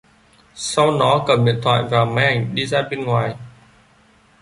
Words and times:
Sau 0.55 0.91
nó 0.91 1.23
cầm 1.27 1.45
điện 1.45 1.59
thoại 1.63 1.83
và 1.91 2.05
máy 2.05 2.25
ảnh 2.25 2.55
đi 2.55 2.65
ra 2.65 2.81
bên 2.89 3.05
ngoài 3.05 3.35